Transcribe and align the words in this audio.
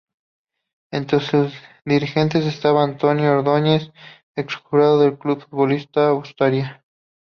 Entre 0.91 1.19
sus 1.19 1.53
dirigentes 1.85 2.43
estaba 2.47 2.81
Antonio 2.83 3.37
Ordóñez, 3.37 3.91
exjugador 4.35 4.99
del 5.01 5.19
Club 5.19 5.37
de 5.37 5.45
Fútbol 5.45 6.17
Asturias. 6.23 6.81